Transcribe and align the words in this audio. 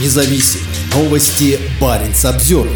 независим. 0.00 0.60
Новости 0.94 1.58
Баренц 1.80 2.24
обзор. 2.24 2.68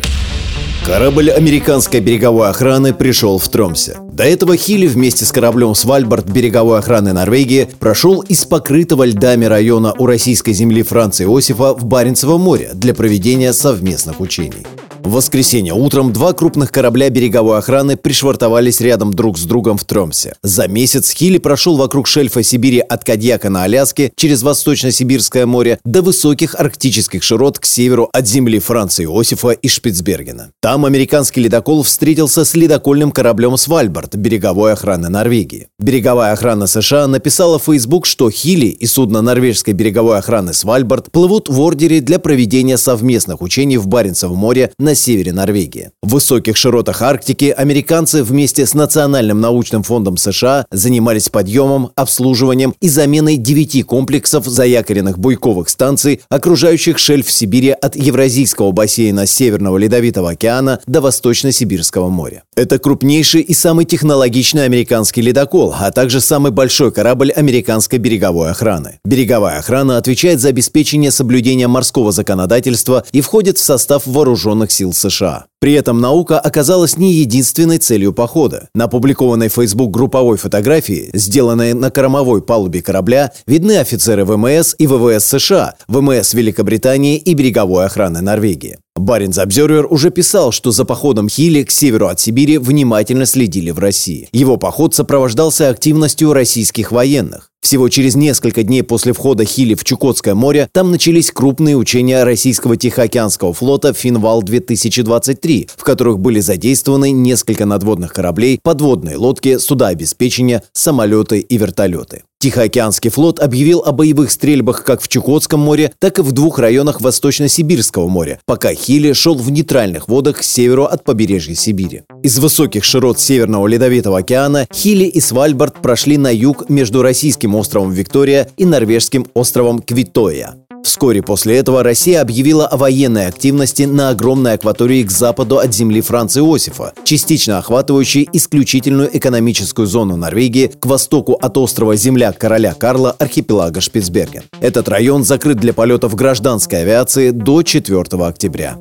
Корабль 0.84 1.30
американской 1.30 2.00
береговой 2.00 2.48
охраны 2.48 2.94
пришел 2.94 3.38
в 3.38 3.48
Тромсе. 3.48 3.96
До 4.10 4.24
этого 4.24 4.56
Хилли 4.56 4.87
вместе 4.87 5.24
с 5.24 5.32
кораблем 5.32 5.74
Свальбард 5.74 6.26
береговой 6.30 6.78
охраны 6.78 7.12
Норвегии 7.12 7.68
прошел 7.78 8.20
из 8.20 8.44
покрытого 8.44 9.04
льдами 9.04 9.44
района 9.44 9.94
у 9.98 10.06
российской 10.06 10.52
земли 10.52 10.82
Франца 10.82 11.24
Иосифа 11.24 11.74
в 11.74 11.84
Баренцево 11.84 12.38
море 12.38 12.71
для 12.72 12.94
проведения 12.94 13.53
совместных 13.53 14.21
учений. 14.21 14.66
В 15.03 15.12
воскресенье 15.12 15.74
утром 15.74 16.12
два 16.12 16.33
крупных 16.33 16.73
корабля 16.73 17.09
береговой 17.09 17.59
охраны 17.59 17.97
пришвартовались 17.97 18.80
рядом 18.80 19.15
друг 19.15 19.38
с 19.38 19.45
другом 19.45 19.78
в 19.78 19.84
Тромсе. 19.84 20.34
За 20.42 20.66
месяц 20.66 21.12
Хилли 21.12 21.38
прошел 21.38 21.77
вокруг 21.77 22.06
шельфа 22.06 22.42
Сибири 22.42 22.80
от 22.80 23.05
Кадьяка 23.05 23.48
на 23.48 23.62
Аляске 23.62 24.12
через 24.16 24.42
Восточно-Сибирское 24.42 25.47
море 25.47 25.79
до 25.84 26.02
высоких 26.02 26.56
арктических 26.56 27.23
широт 27.23 27.59
к 27.59 27.65
северу 27.65 28.09
от 28.12 28.27
земли 28.27 28.59
Франца 28.59 29.05
Иосифа 29.05 29.51
и 29.51 29.69
Шпицбергена. 29.69 30.51
Там 30.61 30.84
американский 30.84 31.43
ледокол 31.43 31.83
встретился 31.85 32.45
с 32.45 32.55
ледокольным 32.55 33.12
кораблем 33.12 33.57
«Свальбард» 33.57 34.16
береговой 34.16 34.73
охраны 34.73 35.09
Норвегии. 35.09 35.69
Береговая 35.79 36.33
охрана 36.33 36.66
США 36.66 37.07
написала 37.07 37.59
в 37.59 37.65
Facebook, 37.65 38.05
что 38.05 38.30
Хилли 38.30 38.66
и 38.66 38.87
судно 38.87 39.23
норвежской 39.23 39.74
береговой 39.74 40.19
охраны 40.19 40.52
«Свальбард» 40.52 41.12
плывут 41.12 41.49
в 41.49 41.60
ордере 41.60 42.01
для 42.01 42.19
проведения 42.19 42.77
совместных 42.77 43.43
учений 43.43 43.79
в 43.79 43.87
Баренцевом 43.87 44.37
море 44.37 44.73
на 44.79 44.88
севере 44.95 45.33
Норвегии. 45.33 45.91
В 46.02 46.10
высоких 46.10 46.56
широтах 46.56 47.02
Арктики 47.02 47.55
американцы 47.56 48.23
вместе 48.23 48.66
с 48.66 48.74
Национальным 48.74 49.41
научным 49.41 49.83
фондом 49.83 50.16
США 50.16 50.66
занимались 50.70 51.29
подъемом, 51.29 51.91
обслуживанием 51.96 52.74
и 52.80 52.88
заменой 52.88 53.37
девяти 53.37 53.82
комплексов 53.82 54.46
заякоренных 54.46 55.19
буйковых 55.19 55.69
станций, 55.69 56.20
окружающих 56.29 56.98
шельф 56.98 57.30
Сибири 57.30 57.70
от 57.70 57.96
Евразийского 57.96 58.73
бассейна 58.73 59.27
Северного 59.27 59.79
Ледовитого 59.79 60.30
океана 60.30 60.80
до 60.87 61.01
Восточно-Сибирского 61.01 62.09
моря. 62.09 62.45
Это 62.57 62.79
крупнейший 62.79 63.43
и 63.43 63.54
самый 63.54 63.85
технологичный 63.85 64.64
американский 64.64 65.22
ледокол, 65.22 65.74
а 65.78 65.91
также 65.91 66.20
самый 66.20 66.52
большой 66.52 66.92
корабль 66.92 67.30
американской 67.30 67.98
береговой 67.98 68.50
охраны. 68.50 69.00
Береговая 69.04 69.58
охрана 69.58 69.96
отвечает 69.96 70.41
за 70.41 70.48
обеспечение 70.48 71.10
соблюдения 71.10 71.68
морского 71.68 72.12
законодательства 72.12 73.04
и 73.12 73.20
входит 73.20 73.58
в 73.58 73.64
состав 73.64 74.06
вооруженных 74.06 74.72
сил 74.78 74.92
США. 74.92 75.46
При 75.60 75.72
этом 75.72 76.00
наука 76.00 76.38
оказалась 76.38 76.96
не 76.96 77.12
единственной 77.14 77.78
целью 77.78 78.12
похода. 78.12 78.68
На 78.74 78.84
опубликованной 78.84 79.48
Facebook 79.48 79.90
групповой 79.90 80.36
фотографии, 80.36 81.10
сделанной 81.12 81.74
на 81.74 81.90
кормовой 81.90 82.42
палубе 82.42 82.80
корабля, 82.80 83.32
видны 83.46 83.78
офицеры 83.78 84.24
ВМС 84.24 84.76
и 84.78 84.86
ВВС 84.86 85.24
США, 85.24 85.74
ВМС 85.88 86.32
Великобритании 86.32 87.16
и 87.16 87.34
береговой 87.34 87.86
охраны 87.86 88.20
Норвегии. 88.20 88.78
Баренц 88.94 89.38
Обзервер 89.38 89.86
уже 89.90 90.10
писал, 90.10 90.52
что 90.52 90.70
за 90.70 90.84
походом 90.84 91.28
Хилли 91.28 91.62
к 91.64 91.70
северу 91.70 92.08
от 92.08 92.20
Сибири 92.20 92.58
внимательно 92.58 93.26
следили 93.26 93.70
в 93.70 93.78
России. 93.78 94.28
Его 94.32 94.56
поход 94.56 94.94
сопровождался 94.94 95.70
активностью 95.70 96.32
российских 96.32 96.92
военных. 96.92 97.47
Всего 97.69 97.91
через 97.91 98.14
несколько 98.14 98.62
дней 98.62 98.83
после 98.83 99.12
входа 99.12 99.44
Хили 99.44 99.74
в 99.74 99.84
Чукотское 99.84 100.34
море 100.34 100.70
там 100.72 100.91
начались 100.91 101.30
крупные 101.30 101.77
учения 101.77 102.25
российского 102.25 102.78
Тихоокеанского 102.78 103.52
флота 103.52 103.92
«Финвал-2023», 103.92 105.72
в 105.77 105.84
которых 105.84 106.19
были 106.19 106.41
задействованы 106.41 107.10
несколько 107.10 107.66
надводных 107.66 108.14
кораблей, 108.14 108.58
подводные 108.62 109.19
лодки, 109.19 109.58
суда 109.58 109.88
обеспечения, 109.88 110.62
самолеты 110.72 111.41
и 111.41 111.58
вертолеты. 111.58 112.22
Тихоокеанский 112.41 113.11
флот 113.11 113.41
объявил 113.41 113.81
о 113.81 113.91
боевых 113.91 114.31
стрельбах 114.31 114.84
как 114.84 115.03
в 115.03 115.08
Чукотском 115.08 115.58
море, 115.58 115.92
так 115.98 116.20
и 116.20 116.22
в 116.22 116.31
двух 116.31 116.61
районах 116.61 117.00
Восточно-Сибирского 117.00 118.06
моря, 118.06 118.39
пока 118.47 118.72
Хили 118.72 119.12
шел 119.12 119.34
в 119.34 119.50
нейтральных 119.50 120.06
водах 120.06 120.39
к 120.39 120.42
северу 120.44 120.84
от 120.84 121.03
побережья 121.03 121.56
Сибири. 121.56 122.03
Из 122.22 122.39
высоких 122.39 122.84
широт 122.84 123.19
Северного 123.19 123.66
Ледовитого 123.66 124.19
океана 124.19 124.69
Хили 124.72 125.06
и 125.06 125.21
Свальбард 125.21 125.82
прошли 125.82 126.16
на 126.16 126.32
юг 126.32 126.69
между 126.69 127.03
российским 127.03 127.56
островом 127.56 127.91
Виктория 127.91 128.48
и 128.56 128.65
норвежским 128.65 129.27
островом 129.34 129.81
Квитоя. 129.81 130.54
Вскоре 130.84 131.22
после 131.22 131.59
этого 131.59 131.83
Россия 131.83 132.21
объявила 132.21 132.66
о 132.66 132.77
военной 132.77 133.27
активности 133.27 133.83
на 133.83 134.11
огромной 134.11 134.55
акватории 134.55 135.03
к 135.03 135.11
западу 135.11 135.59
от 135.59 135.75
земли 135.75 136.00
Франца 136.00 136.41
Иосифа, 136.41 136.93
частично 137.05 137.59
охватывающей 137.59 138.28
исключительную 138.33 139.16
экономическую 139.16 139.87
зону 139.87 140.16
Норвегии 140.16 140.69
к 140.69 140.87
востоку 140.87 141.34
от 141.34 141.56
острова 141.56 141.97
Земля 141.97 142.33
короля 142.33 142.75
Карла 142.75 143.15
архипелага 143.19 143.81
Шпицберген. 143.81 144.44
Этот 144.61 144.89
район 144.89 145.25
закрыт 145.25 145.59
для 145.59 145.72
полетов 145.72 146.15
гражданской 146.15 146.83
авиации 146.83 147.31
до 147.31 147.62
4 147.62 148.00
октября. 148.25 148.78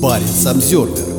Парень 0.00 0.26
Самсервер 0.26 1.17